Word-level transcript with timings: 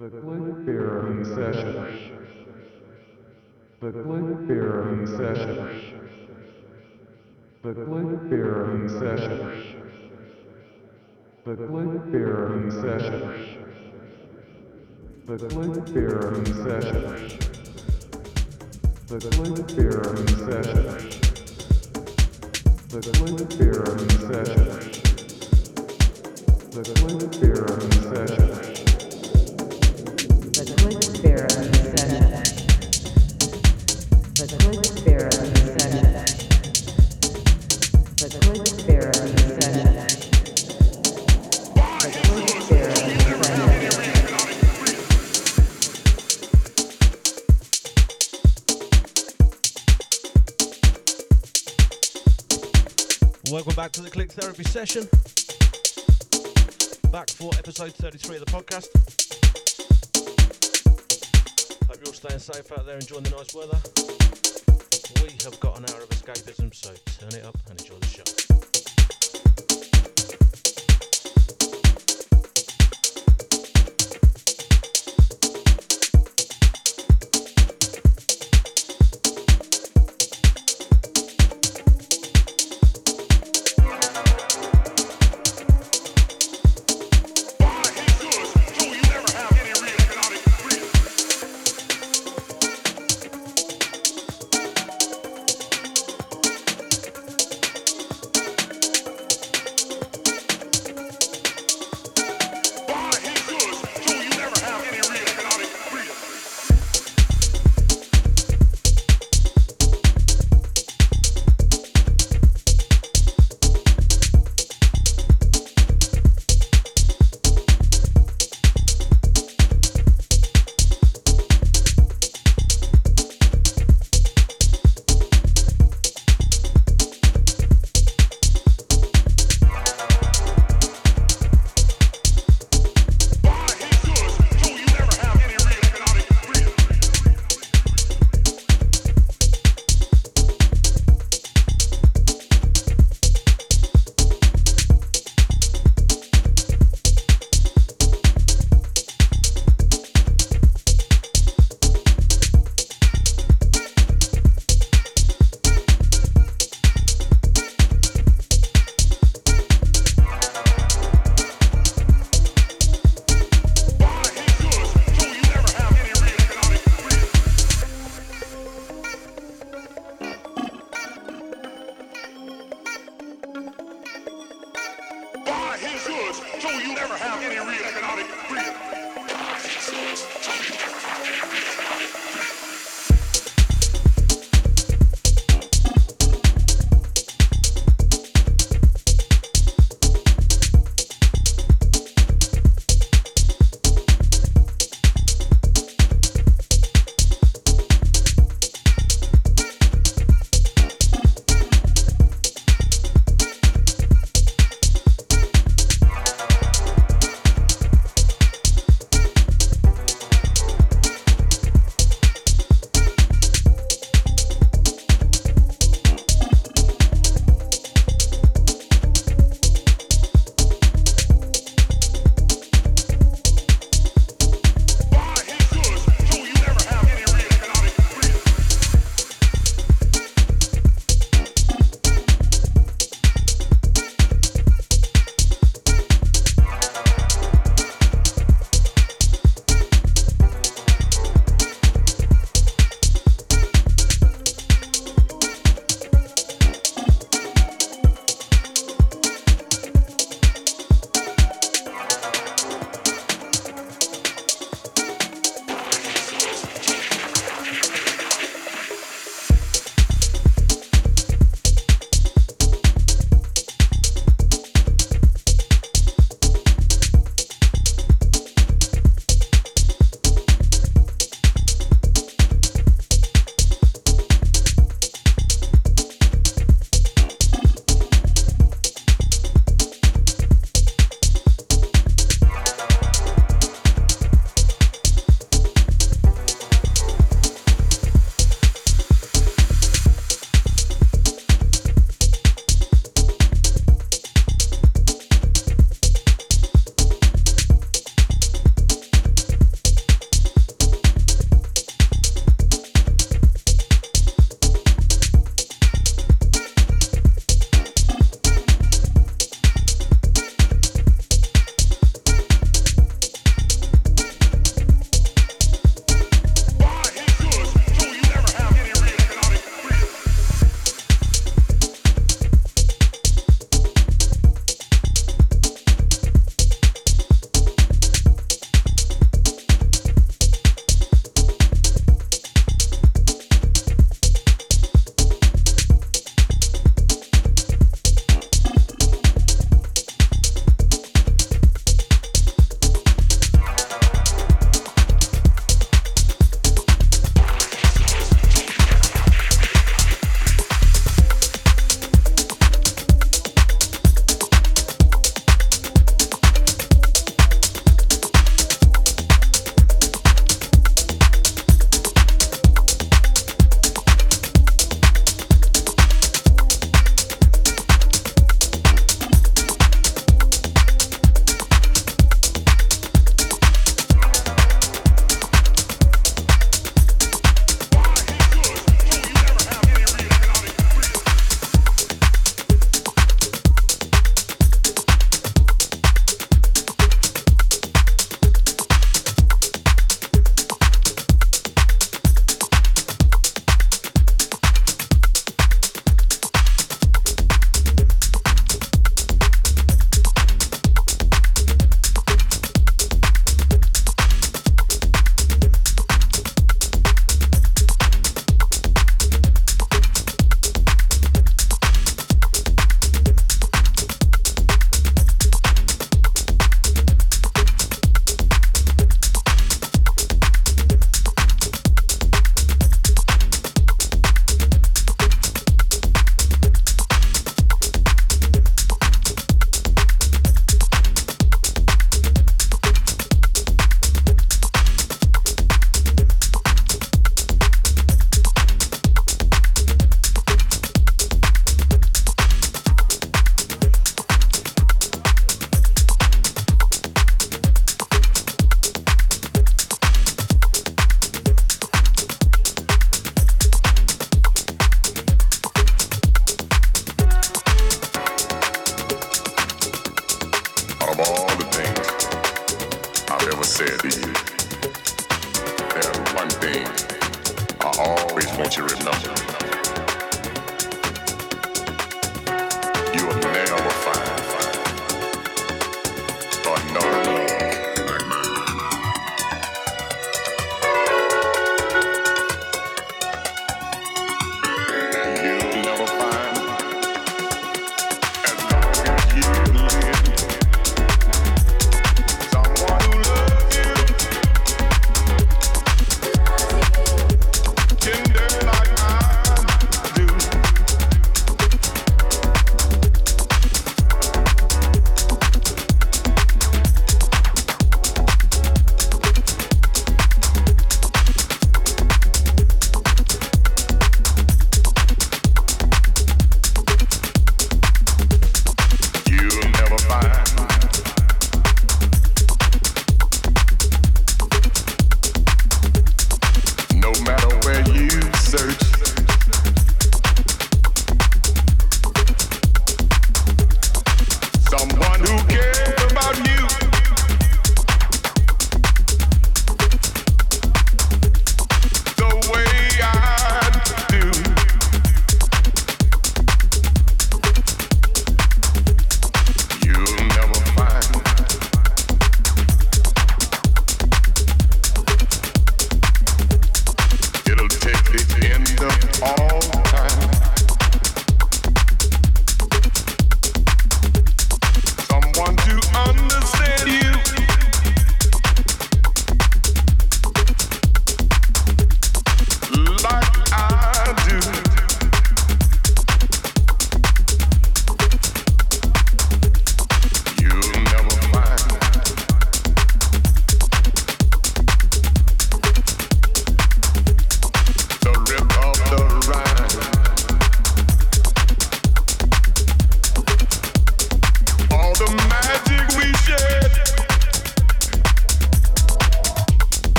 The 0.00 0.08
Click 0.08 0.64
Therapy 0.64 1.24
Session. 1.24 1.74
The 3.80 3.90
Click 3.92 4.48
Therapy 4.48 5.04
Session. 5.04 5.56
The 7.60 7.74
Click 7.74 8.20
Therapy 8.30 8.88
Session. 8.88 9.38
The 11.44 11.54
Click 11.54 12.00
Therapy 12.10 12.70
Session. 12.70 13.20
The 15.26 15.36
Click 15.36 15.84
Therapy 15.92 16.48
Session. 16.48 17.04
The 19.06 19.18
Therapy 19.68 20.32
Session. 20.48 20.84
The 22.88 23.00
Click 23.12 23.50
Therapy 23.52 24.16
Session. 24.16 24.64
The 26.70 26.82
Therapy 27.38 27.98
Session. 28.16 28.69
Back 53.80 53.92
to 53.92 54.02
the 54.02 54.10
Click 54.10 54.30
Therapy 54.32 54.62
session. 54.64 55.08
Back 57.10 57.30
for 57.30 57.50
episode 57.56 57.94
33 57.94 58.36
of 58.36 58.44
the 58.44 58.52
podcast. 58.52 58.88
Hope 61.88 61.96
you're 61.96 62.08
all 62.08 62.12
staying 62.12 62.40
safe 62.40 62.70
out 62.72 62.84
there, 62.84 62.96
enjoying 62.96 63.22
the 63.22 63.30
nice 63.30 63.54
weather. 63.54 63.78
We 65.24 65.30
have 65.44 65.58
got 65.60 65.78
an 65.78 65.86
hour 65.88 66.02
of 66.02 66.10
escapism, 66.10 66.74
so 66.74 66.90
turn 67.20 67.40
it 67.40 67.46
up 67.46 67.56
and 67.70 67.80
enjoy 67.80 67.96
the 67.96 68.06
show. 68.06 68.39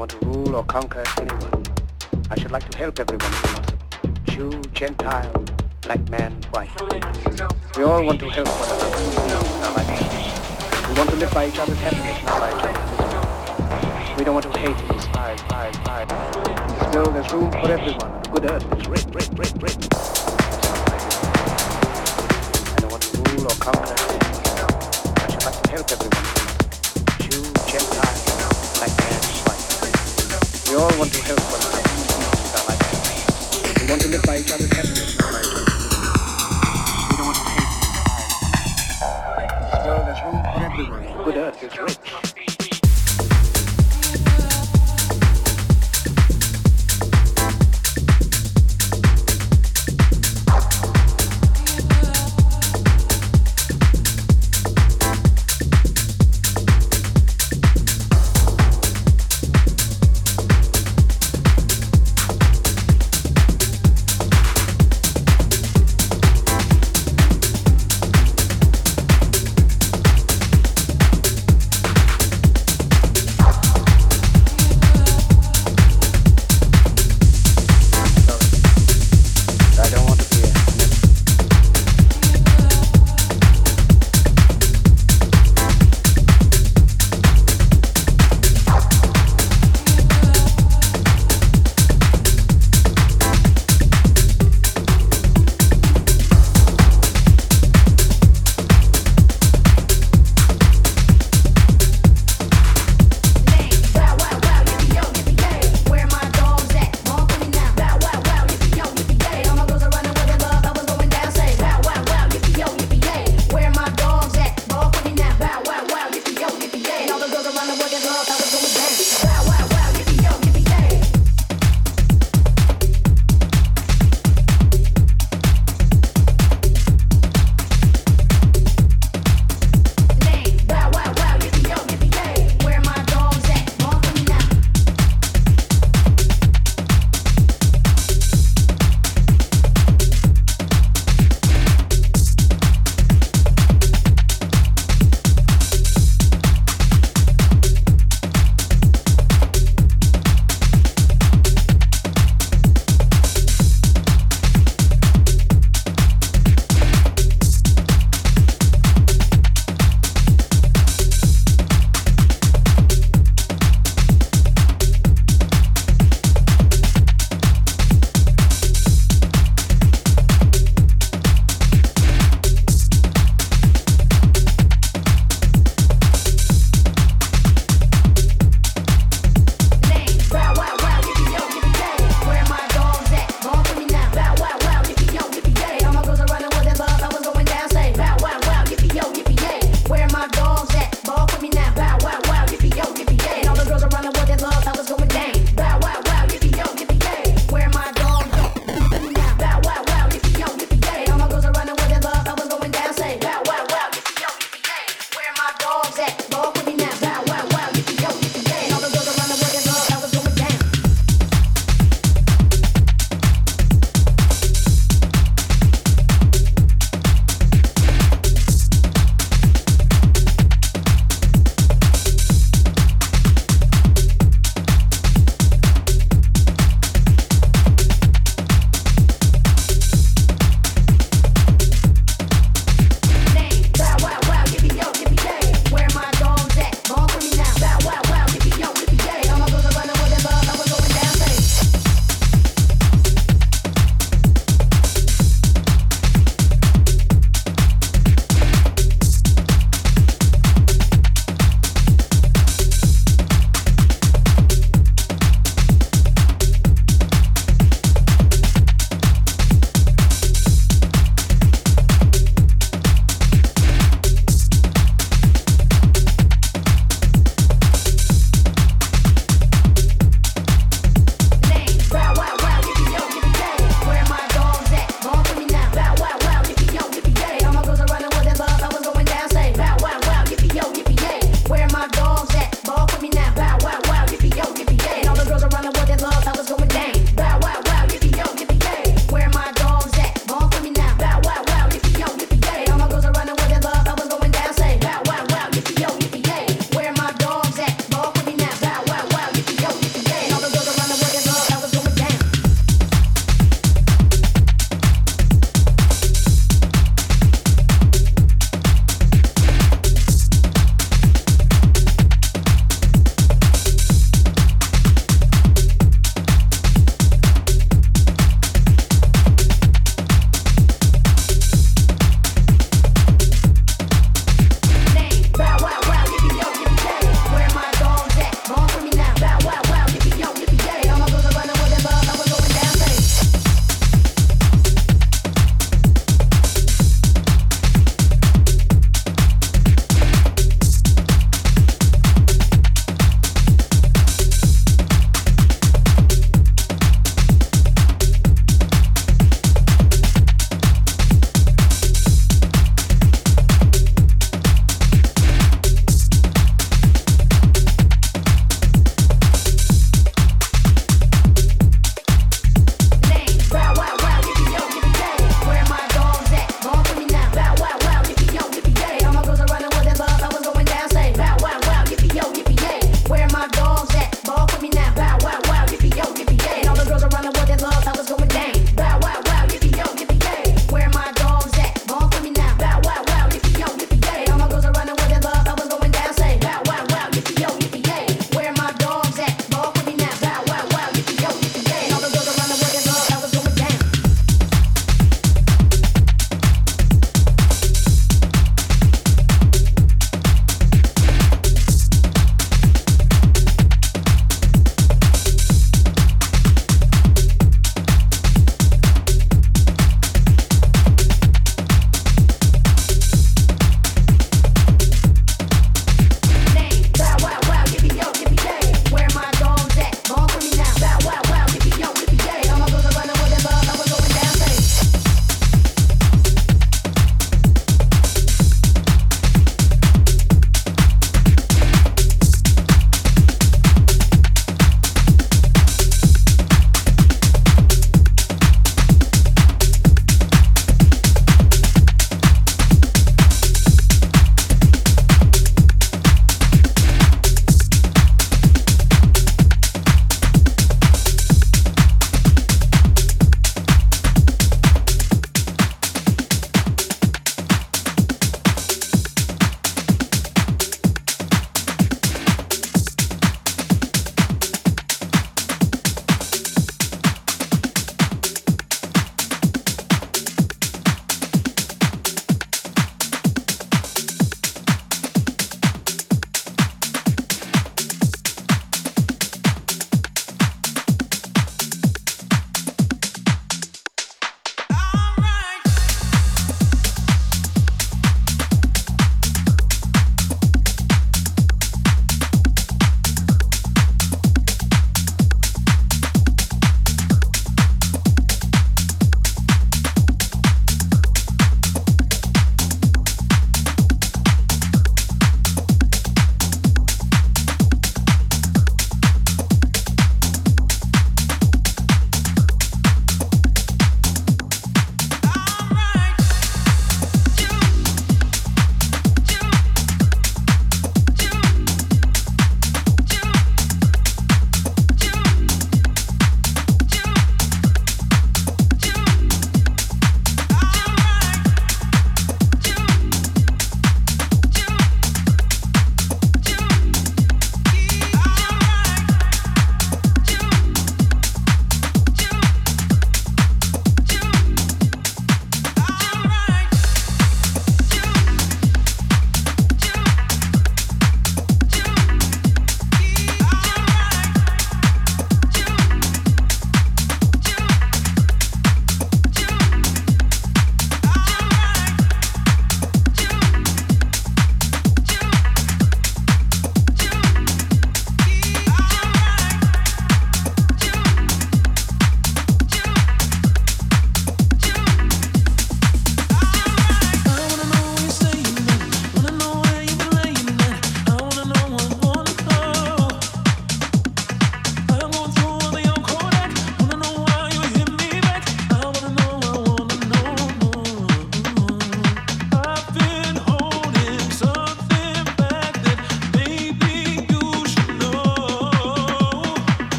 want 0.00 0.12
to 0.12 0.26
rule 0.28 0.56
or 0.56 0.64
conquer 0.64 1.04
anyone. 1.18 1.62
I 2.30 2.40
should 2.40 2.50
like 2.50 2.66
to 2.70 2.78
help 2.78 2.98
everyone 2.98 3.30
if 3.30 3.42
possible. 3.42 3.78
Jew, 4.24 4.62
Gentile, 4.72 5.44
black 5.82 6.08
man, 6.08 6.32
white. 6.52 6.70
We 7.76 7.82
all 7.84 8.02
want 8.02 8.18
to 8.20 8.30
help 8.30 8.48
one 8.48 8.70
another. 8.70 8.96
We 10.88 10.94
want 10.96 11.10
to 11.10 11.16
live 11.16 11.30
by 11.34 11.48
each 11.48 11.58
other's 11.58 11.76
happiness, 11.80 12.24
not 12.24 12.40
by 12.40 12.48
each 12.48 12.64
other's 12.64 14.18
We 14.18 14.24
don't 14.24 14.32
want 14.32 14.50
to 14.50 14.58
hate 14.58 14.74
and 14.74 14.88
despise, 14.88 15.38
despise, 15.42 15.76
despise. 15.76 16.08
In 16.96 17.12
there's 17.12 17.32
room 17.34 17.50
for 17.50 17.70
everyone. 17.70 18.22
The 18.22 18.28
good 18.32 18.50
earth 18.50 18.64
is 18.80 18.88
rich, 18.88 19.04
rich, 19.12 19.28
rich, 19.36 19.52
rich. 19.60 19.76
I 22.72 22.76
don't 22.80 22.90
want 22.90 23.02
to 23.02 23.18
rule 23.20 23.44
or 23.44 23.56
conquer. 23.60 23.94
anyone. 24.00 24.32
I 25.20 25.28
should 25.28 25.44
like 25.44 25.60
to 25.60 25.70
help 25.70 25.92
everyone. 25.92 26.24
Jew, 27.20 27.52
Gentile. 27.70 28.29
We 30.70 30.76
all 30.76 30.98
want 31.00 31.12
to 31.12 31.20
help 31.24 31.40
one 31.50 31.60
another. 31.66 31.82
We 33.80 33.86
want 33.90 34.02
to 34.02 34.08
live 34.08 34.22
by 34.22 34.38
each 34.38 34.52
other's 34.52 34.70
happiness. 34.70 35.16
We 35.16 35.22
don't 37.16 37.26
want 37.26 37.36
to 37.38 37.42
hate. 37.42 37.70
Well, 39.84 40.04
there's 40.06 40.22
room 40.22 40.38
for 40.44 40.62
everyone. 40.62 41.02
Good 41.24 41.36
earth. 41.36 41.99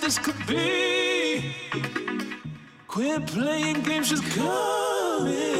this 0.00 0.18
could 0.18 0.46
be. 0.46 1.54
Quit 2.88 3.26
playing 3.26 3.82
games, 3.82 4.10
just 4.10 4.24
come 4.34 5.26
in. 5.26 5.51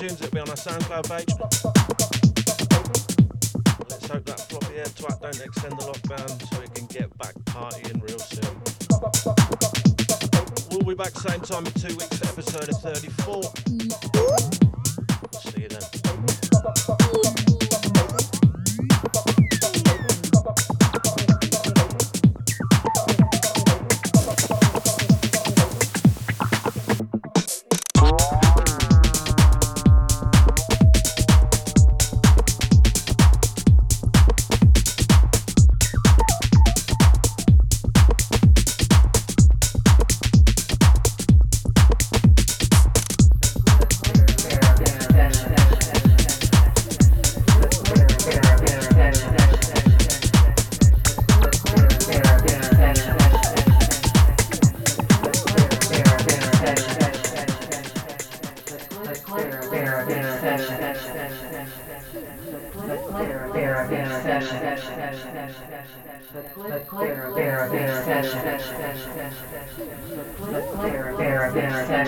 iTunes. 0.00 0.22
It'll 0.22 0.30
be 0.30 0.40
on 0.40 0.48
our 0.48 0.56
SoundCloud 0.56 1.08
page. 1.08 1.29